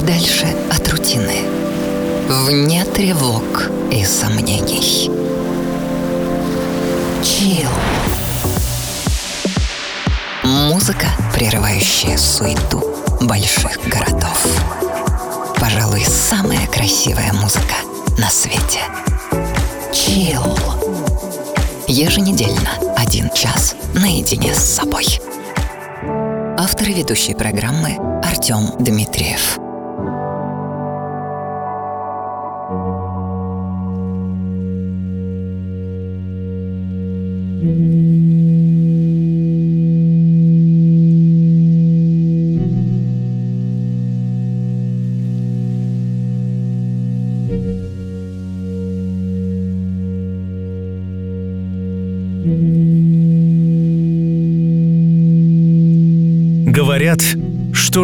[0.00, 1.42] подальше от рутины,
[2.26, 5.10] вне тревог и сомнений.
[7.22, 7.68] Чил.
[10.42, 12.82] Музыка, прерывающая суету
[13.20, 14.46] больших городов.
[15.60, 17.74] Пожалуй, самая красивая музыка
[18.16, 18.80] на свете.
[19.92, 20.42] Чил.
[21.86, 25.20] Еженедельно один час наедине с собой.
[26.56, 29.58] Автор и ведущий программы Артем Дмитриев.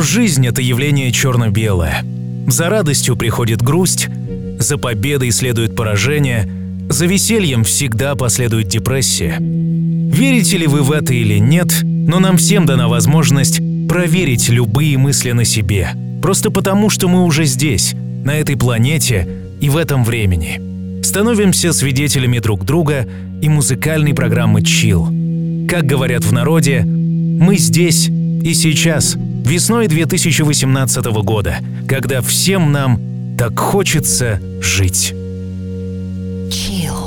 [0.06, 2.04] Жизнь— это явление черно-белое.
[2.48, 4.08] За радостью приходит грусть,
[4.58, 6.48] за победой следует поражение,
[6.88, 9.36] за весельем всегда последует депрессия.
[9.40, 15.32] Верите ли вы в это или нет, но нам всем дана возможность проверить любые мысли
[15.32, 15.90] на себе.
[16.22, 19.28] Просто потому, что мы уже здесь, на этой планете
[19.60, 21.02] и в этом времени.
[21.02, 23.06] Становимся свидетелями друг друга
[23.42, 25.66] и музыкальной программы «Chill».
[25.68, 29.16] Как говорят в народе, мы здесь и сейчас,
[29.46, 31.58] весной 2018 года,
[31.88, 35.12] когда всем нам так хочется жить.
[36.50, 37.06] Chill.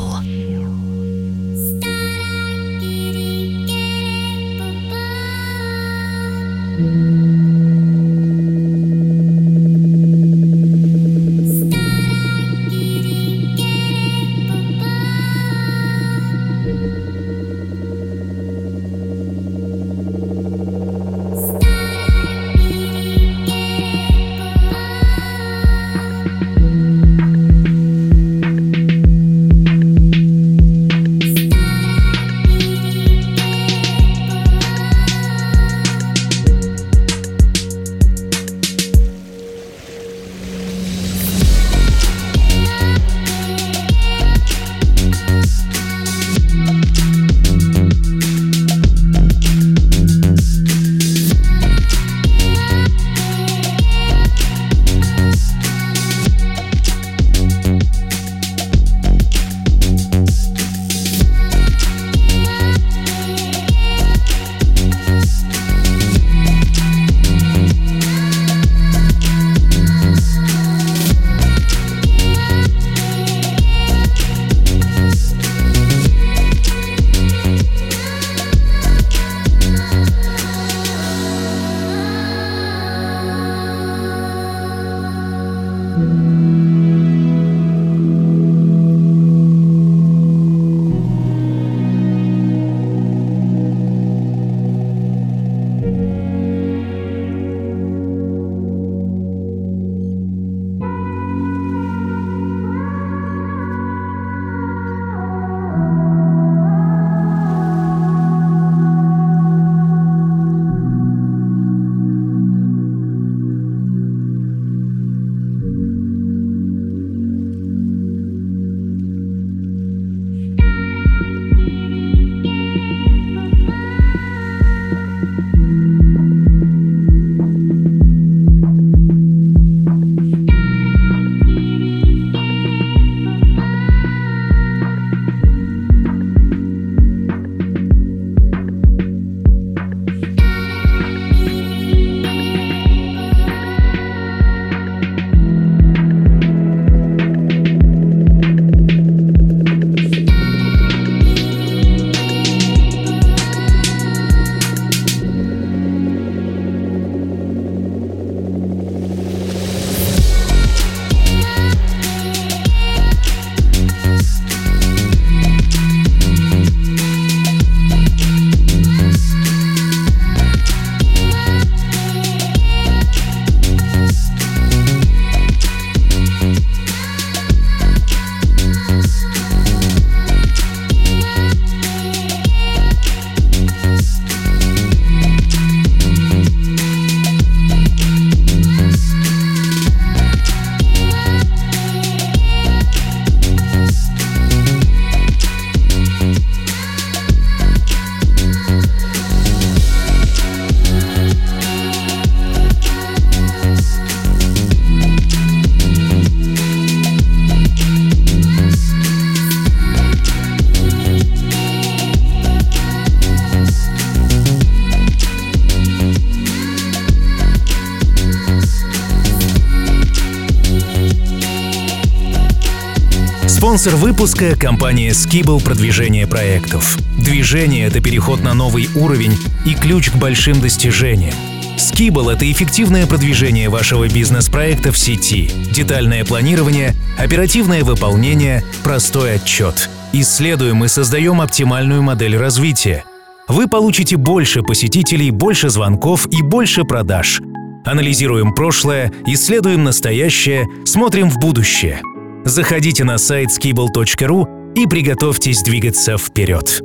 [223.69, 226.98] Спонсор выпуска– компания Skibble продвижение проектов.
[227.19, 231.36] Движение– это переход на новый уровень и ключ к большим достижениям.
[231.77, 239.88] Skibble– это эффективное продвижение вашего бизнес-проекта в сети, детальное планирование, оперативное выполнение, простой отчет.
[240.13, 243.04] Исследуем и создаем оптимальную модель развития.
[243.48, 247.39] Вы получите больше посетителей, больше звонков и больше продаж.
[247.86, 252.01] Анализируем прошлое, исследуем настоящее, смотрим в будущее.
[252.45, 256.81] Заходите на сайт skibble.ru и приготовьтесь двигаться вперед.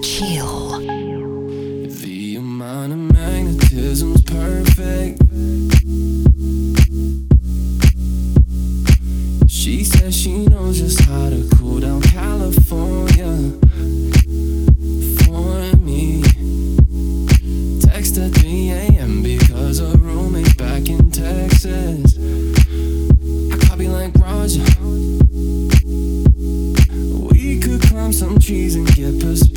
[0.00, 0.63] Chill.
[28.44, 29.53] cheese and get.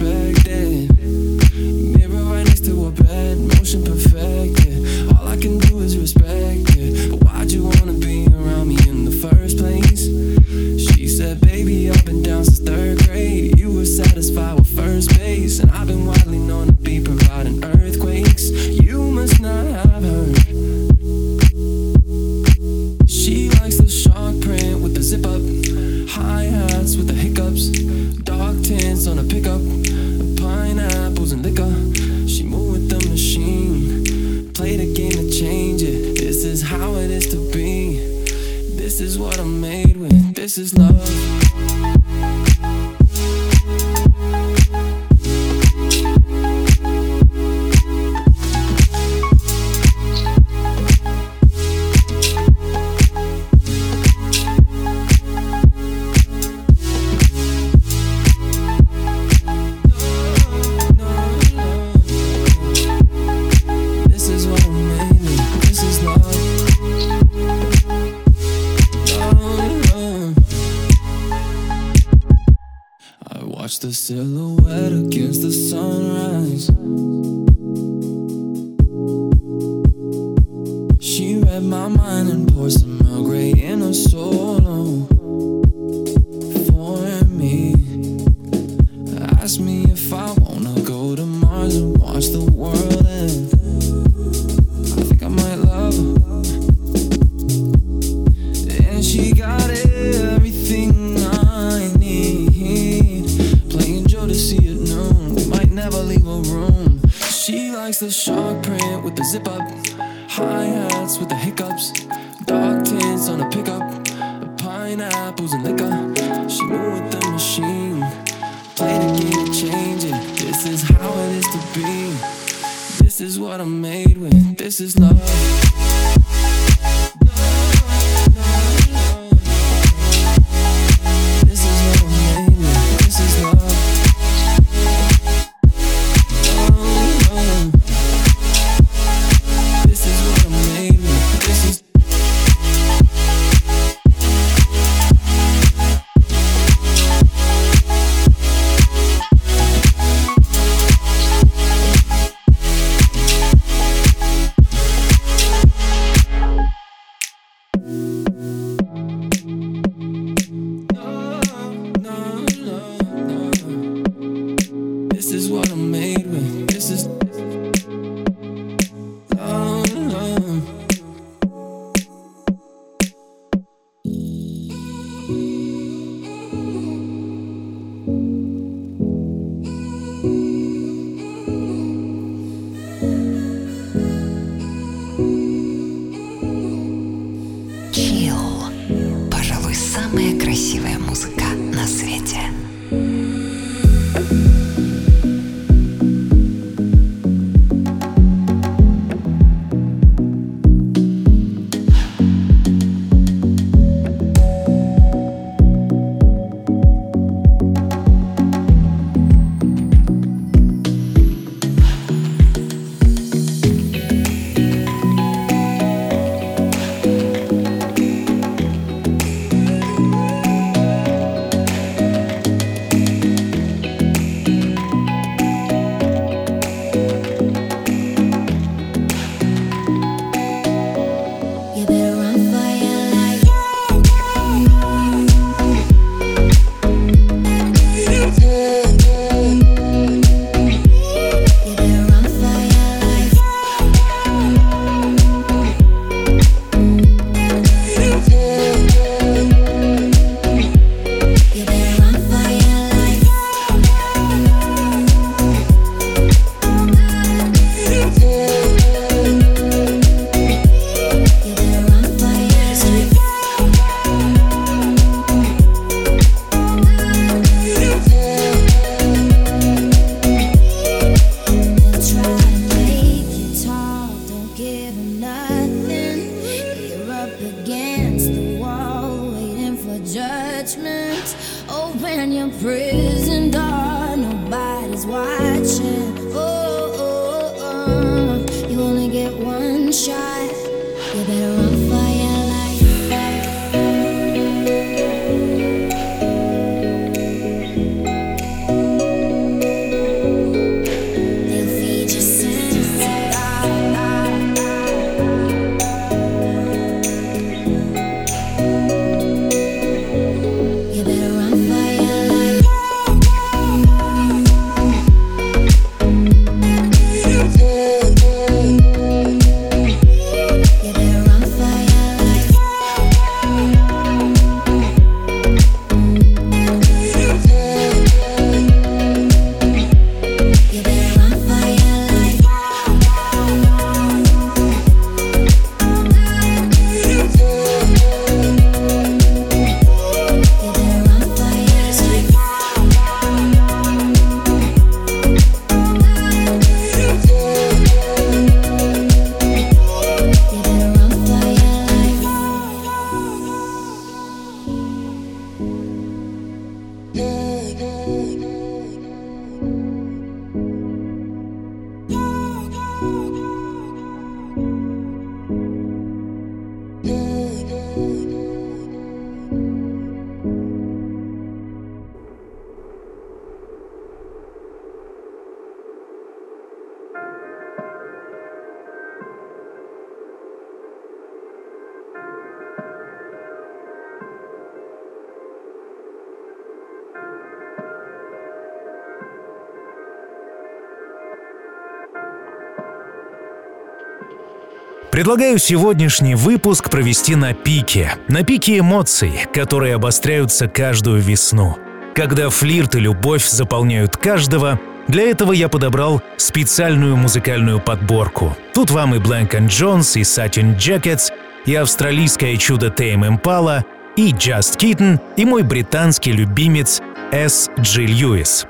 [395.17, 401.75] Предлагаю сегодняшний выпуск провести на пике, на пике эмоций, которые обостряются каждую весну.
[402.13, 408.55] Когда флирт и любовь заполняют каждого, для этого я подобрал специальную музыкальную подборку.
[408.75, 411.33] Тут вам и Blank Jones, и Satin Jackets,
[411.65, 413.85] и австралийское чудо Тейм Импала,
[414.17, 417.71] и Just Kitten, и мой британский любимец С.
[417.79, 418.67] Джи Льюис.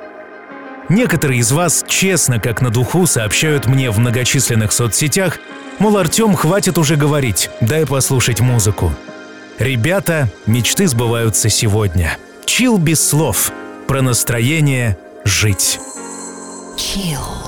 [0.87, 5.39] Некоторые из вас честно, как на духу, сообщают мне в многочисленных соцсетях,
[5.79, 8.93] Мол, Артем, хватит уже говорить, дай послушать музыку.
[9.59, 12.17] Ребята, мечты сбываются сегодня.
[12.45, 13.51] Чил без слов.
[13.87, 15.79] Про настроение жить.
[16.77, 17.46] Chill.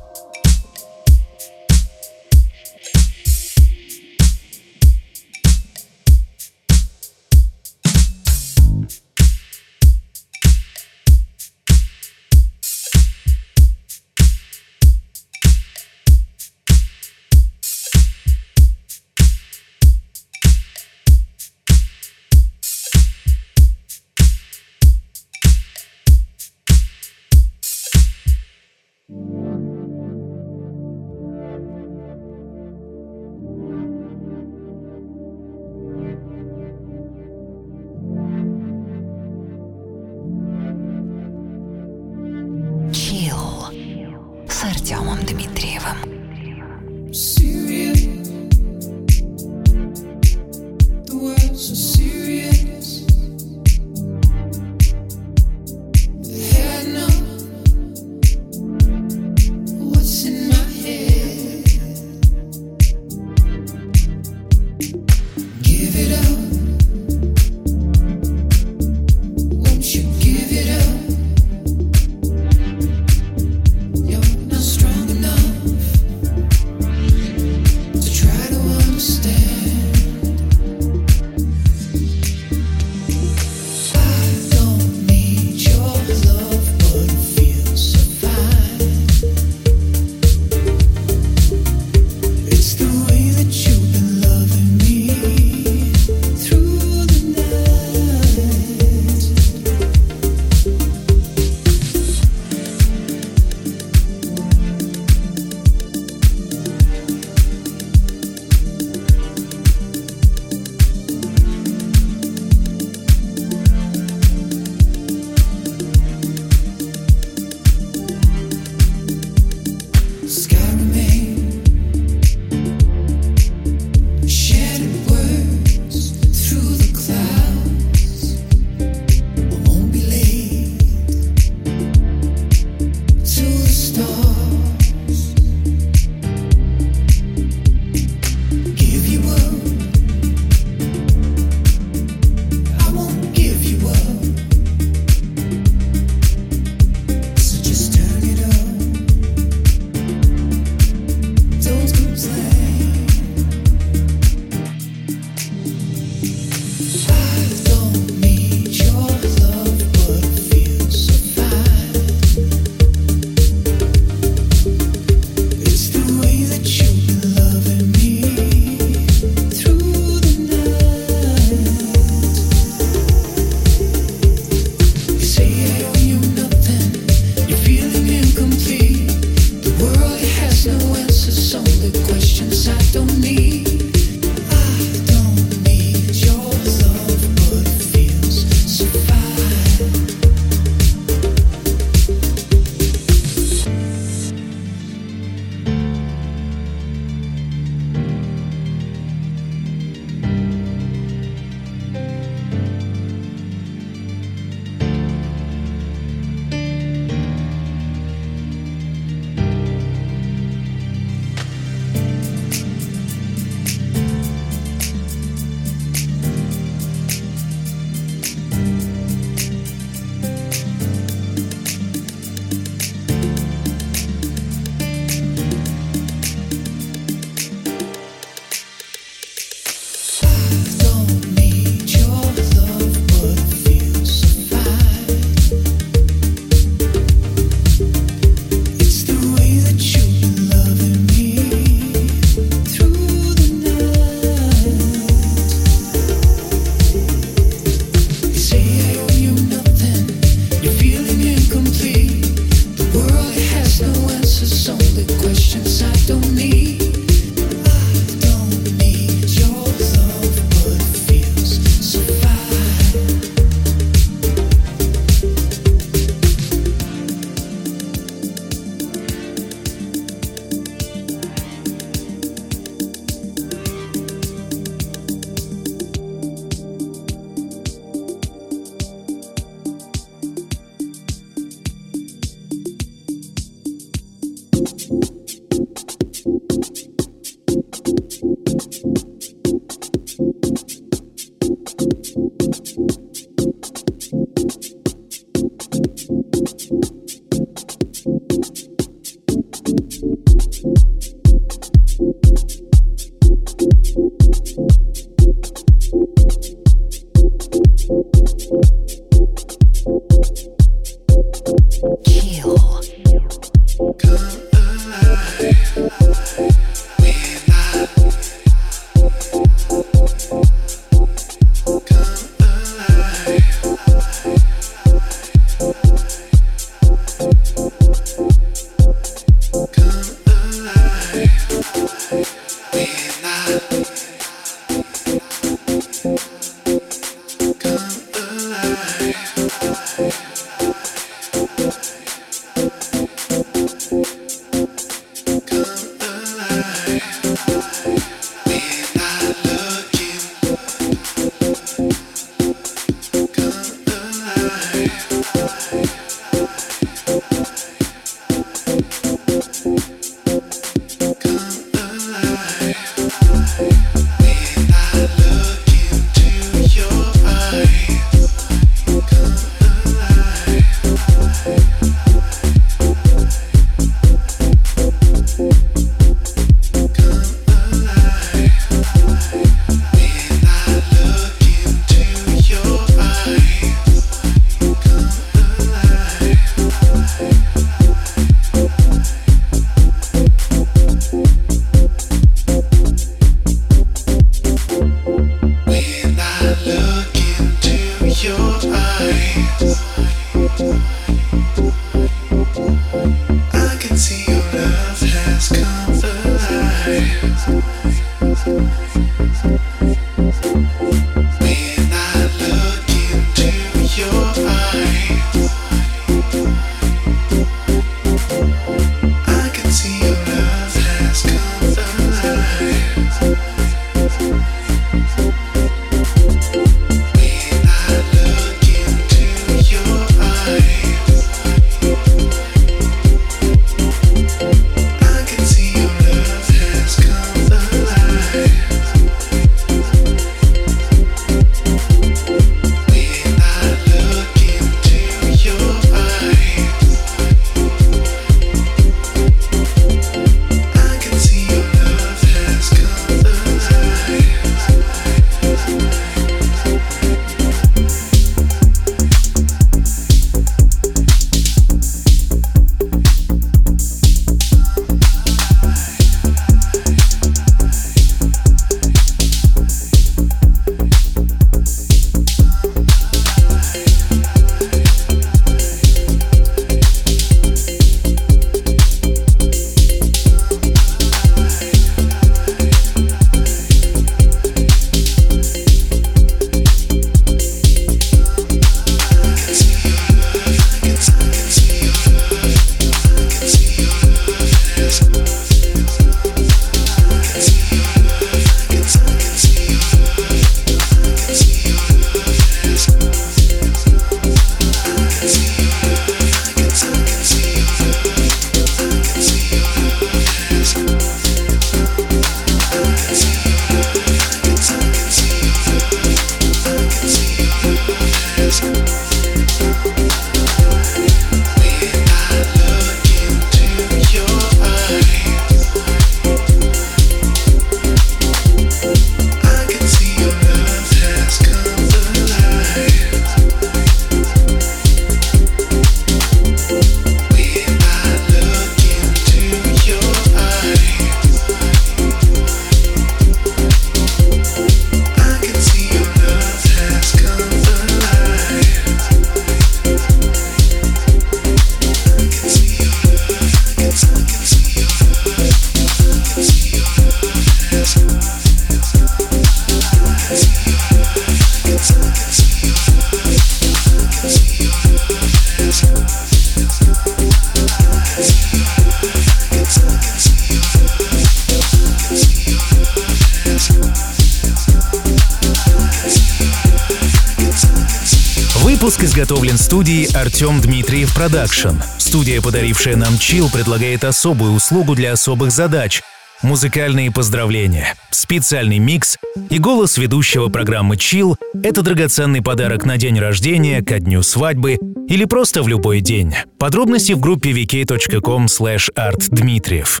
[579.70, 581.76] Студией Артем Дмитриев Продакшн.
[581.96, 586.02] Студия, подарившая нам Chill, предлагает особую услугу для особых задач–
[586.42, 589.16] музыкальные поздравления, специальный микс
[589.48, 594.76] и голос ведущего программы «Chill»— это драгоценный подарок на день рождения, ко дню свадьбы
[595.08, 596.34] или просто в любой день.
[596.58, 600.00] Подробности в группе vk.com artdmitriev.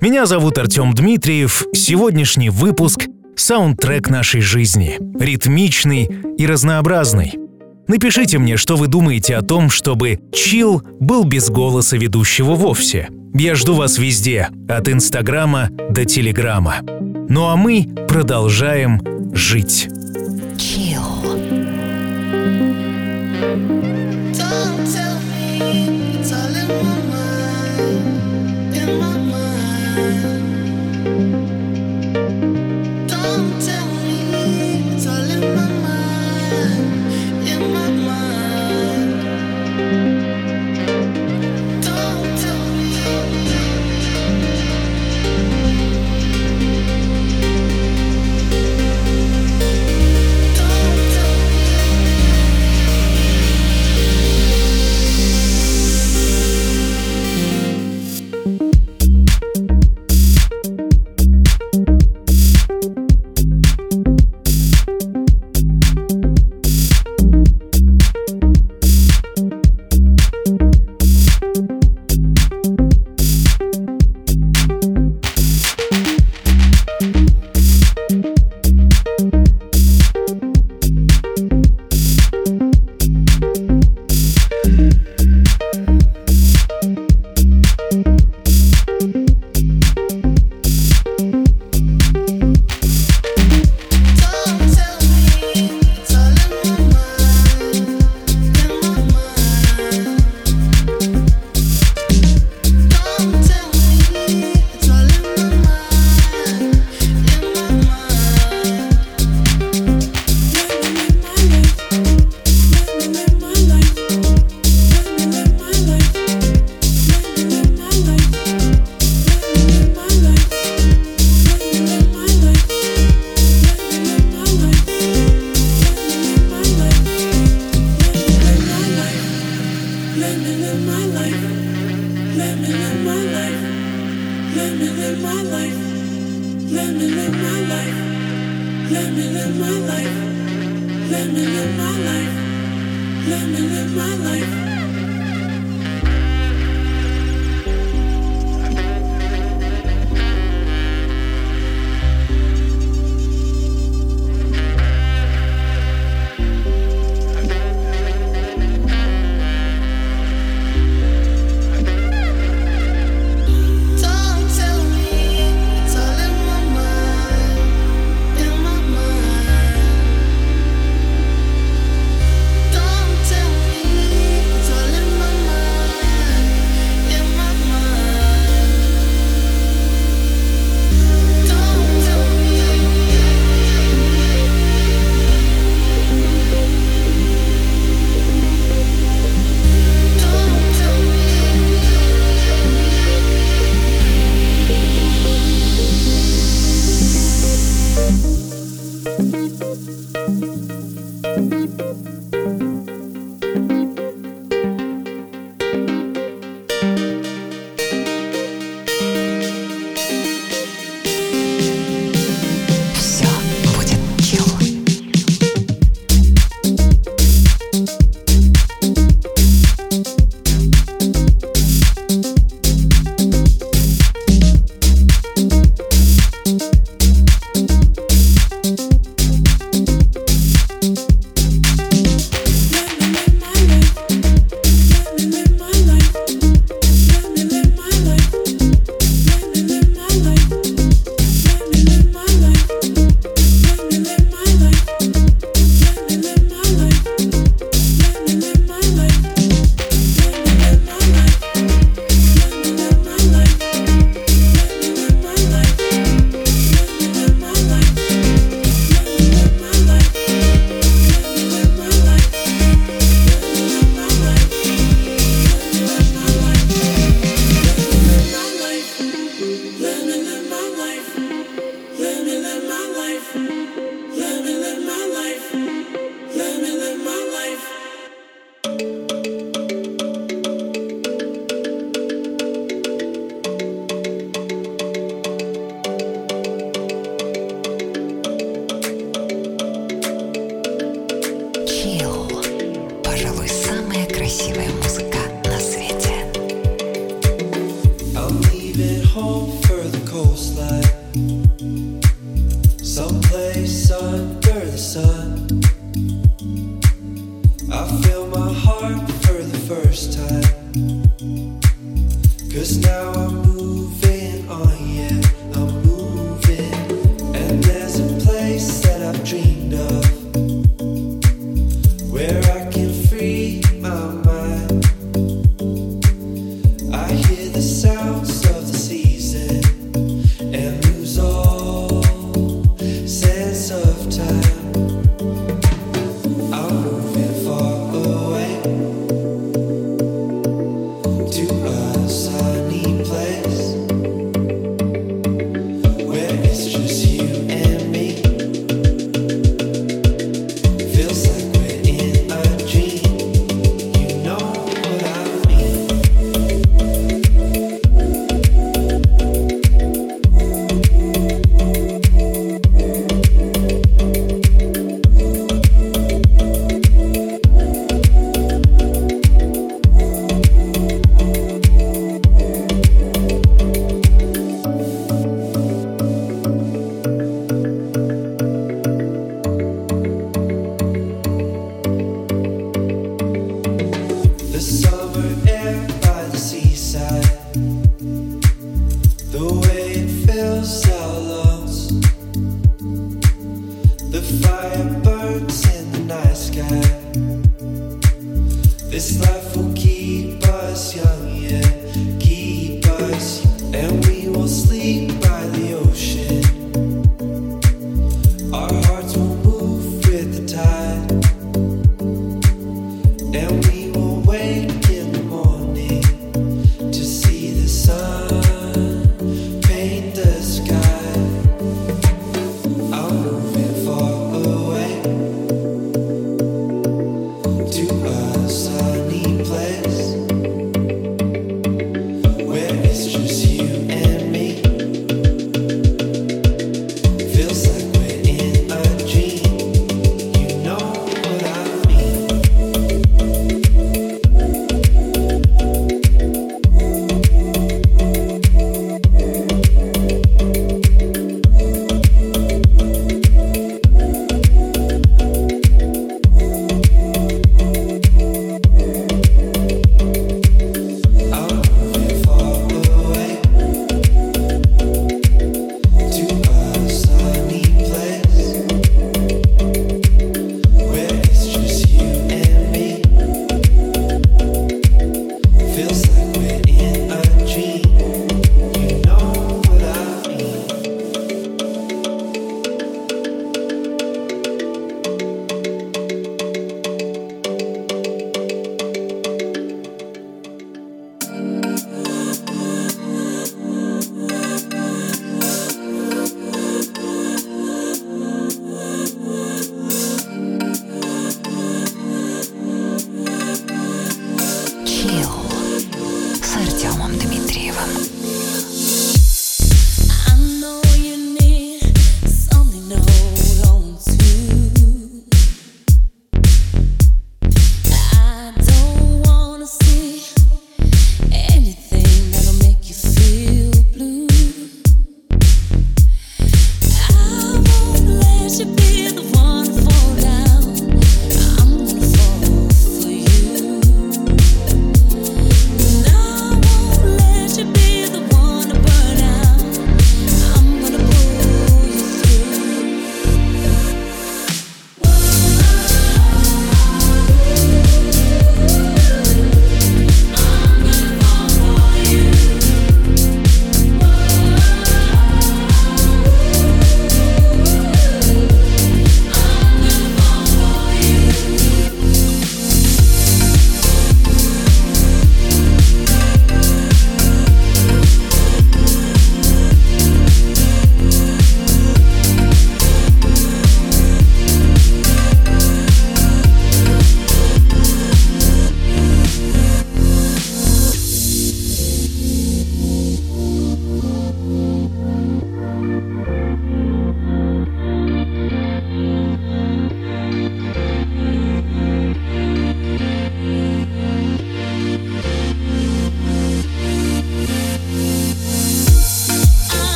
[0.00, 1.62] Меня зовут Артем Дмитриев.
[1.72, 3.06] Сегодняшний выпуск—
[3.36, 4.98] саундтрек нашей жизни.
[5.20, 7.47] Ритмичный и разнообразный.
[7.88, 13.08] Напишите мне, что вы думаете о том, чтобы чил был без голоса ведущего вовсе.
[13.34, 16.76] Я жду вас везде, от Инстаграма до Телеграма.
[17.28, 19.00] Ну а мы продолжаем
[19.34, 19.88] жить.
[20.56, 21.08] Chill.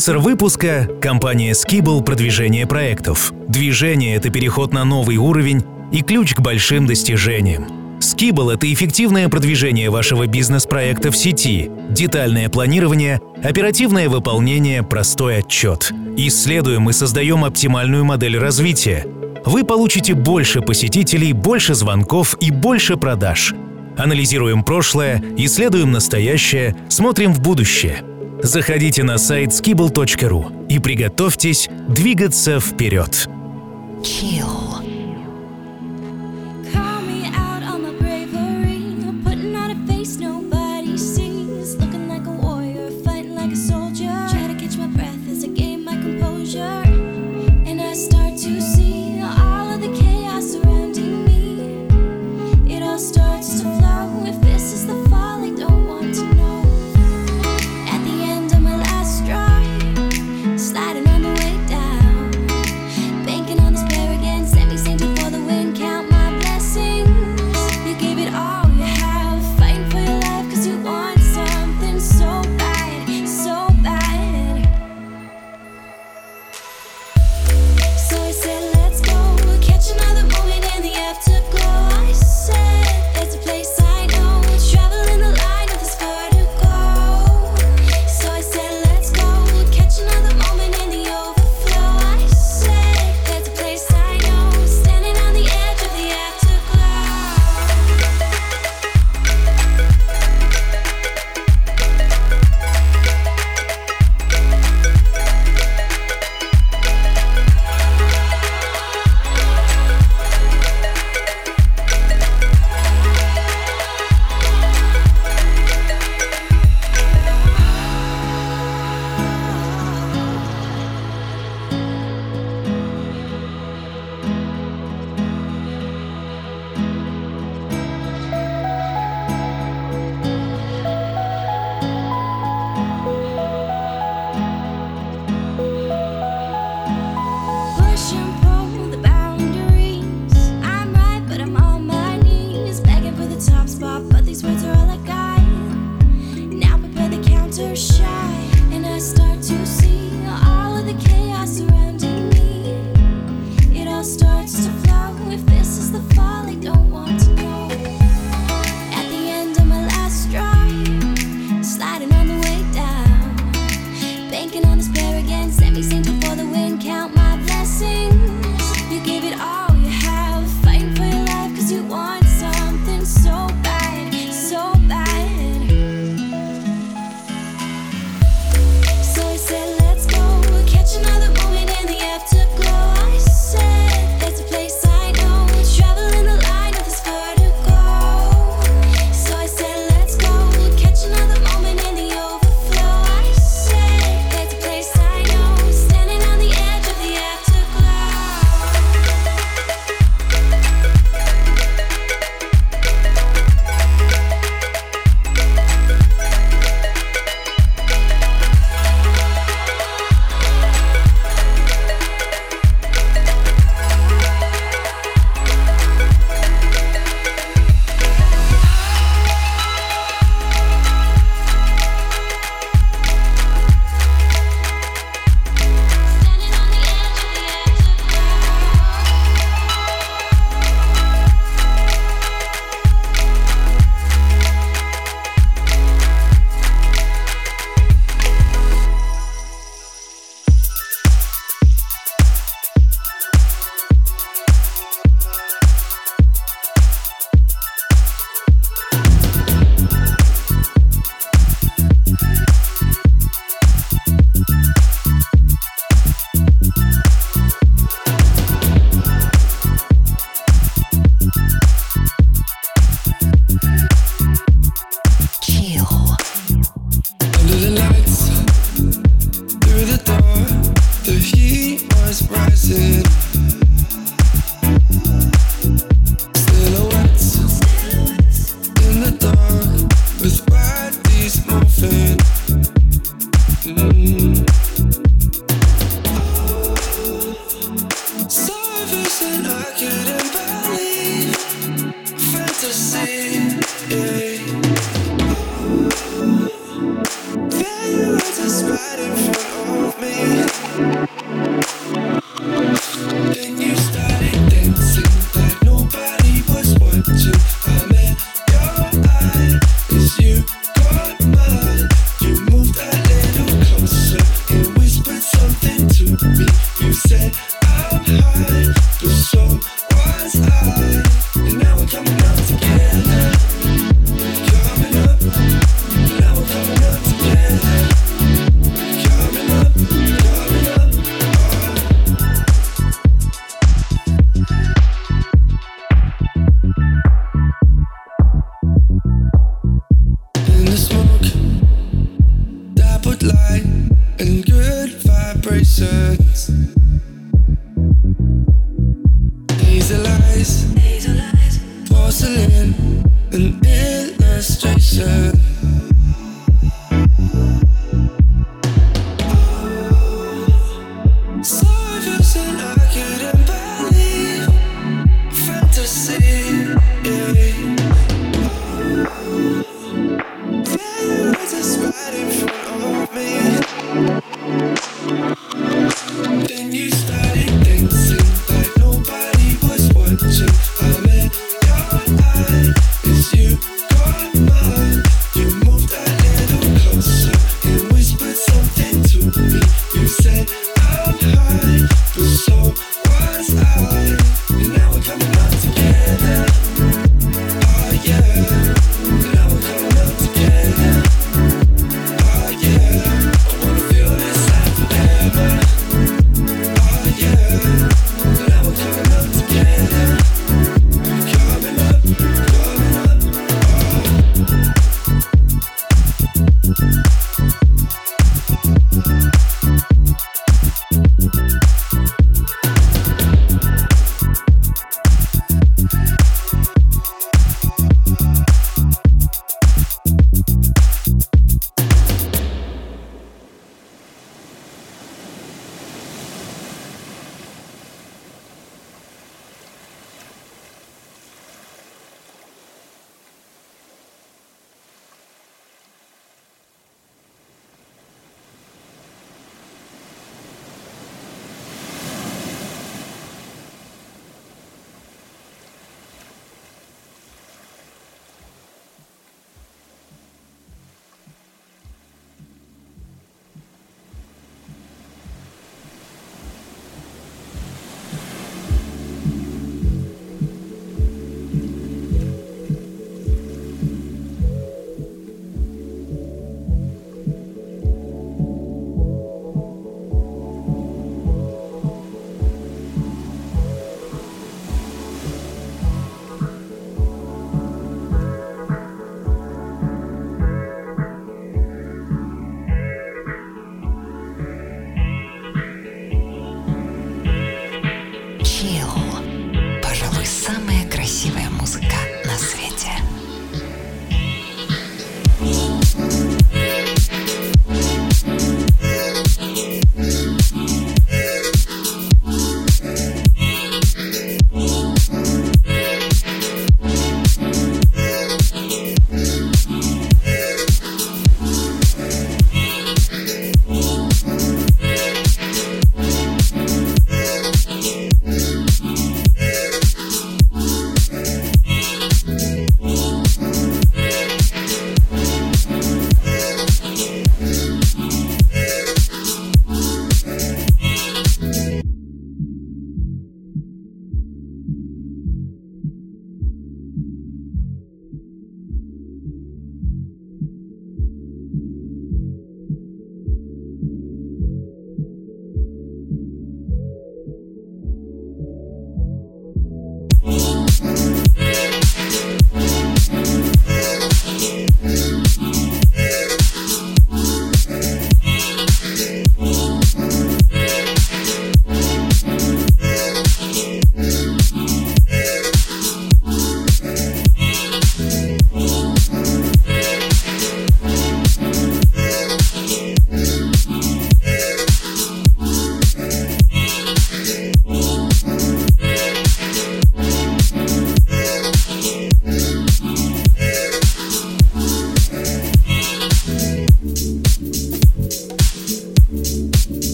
[0.00, 3.34] Спонсор выпуска– компания Skibble «Продвижение проектов».
[3.48, 7.66] Движение– это переход на новый уровень и ключ к большим достижениям.
[8.00, 15.92] Skibble– это эффективное продвижение вашего бизнес-проекта в сети, детальное планирование, оперативное выполнение, простой отчет.
[16.16, 19.04] Исследуем и создаем оптимальную модель развития.
[19.44, 23.52] Вы получите больше посетителей, больше звонков и больше продаж.
[23.98, 28.02] Анализируем прошлое, исследуем настоящее, смотрим в будущее–
[28.42, 33.28] заходите на сайт skibble.ru и приготовьтесь двигаться вперед.
[34.02, 34.79] Chill.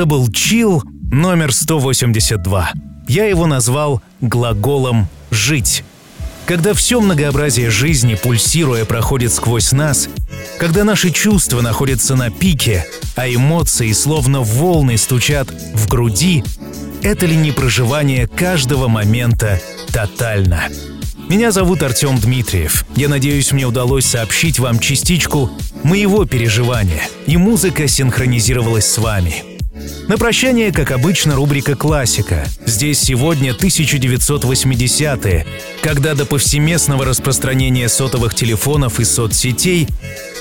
[0.00, 0.82] Это был чил
[1.12, 2.72] номер 182.
[3.06, 5.84] Я его назвал глаголом жить.
[6.46, 10.08] Когда все многообразие жизни, пульсируя, проходит сквозь нас,
[10.58, 16.44] когда наши чувства находятся на пике, а эмоции словно волны стучат в груди,
[17.02, 19.60] это ли не проживание каждого момента
[19.92, 20.62] тотально?
[21.28, 22.86] Меня зовут Артем Дмитриев.
[22.96, 25.50] Я надеюсь, мне удалось сообщить вам частичку
[25.82, 29.49] моего переживания, и музыка синхронизировалась с вами.
[30.10, 32.44] На прощание, как обычно, рубрика «Классика».
[32.66, 35.46] Здесь сегодня 1980-е,
[35.82, 39.86] когда до повсеместного распространения сотовых телефонов и соцсетей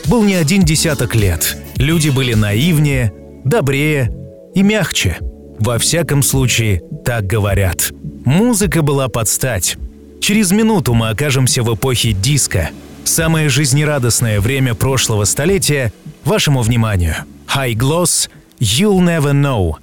[0.05, 1.55] был не один десяток лет.
[1.75, 3.13] Люди были наивнее,
[3.45, 4.11] добрее
[4.55, 5.19] и мягче.
[5.59, 7.91] Во всяком случае, так говорят.
[8.25, 9.77] Музыка была под стать.
[10.19, 12.71] Через минуту мы окажемся в эпохе диска.
[13.03, 15.93] Самое жизнерадостное время прошлого столетия
[16.25, 17.17] вашему вниманию.
[17.55, 18.29] High Gloss
[18.59, 19.75] You'll Never Know.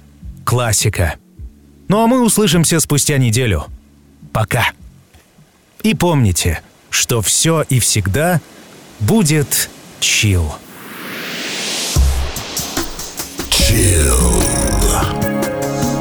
[0.45, 1.15] Классика.
[1.87, 3.65] Ну а мы услышимся спустя неделю.
[4.31, 4.71] Пока.
[5.83, 8.39] И помните, что все и всегда
[8.99, 9.69] будет
[9.99, 10.53] чил.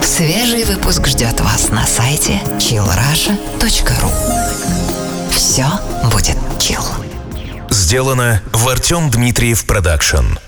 [0.02, 4.10] Свежий выпуск ждет вас на сайте chillrasha.ru
[5.30, 5.66] Все
[6.10, 6.82] будет chill.
[7.70, 10.38] Сделано в Артем Дмитриев Продакшн.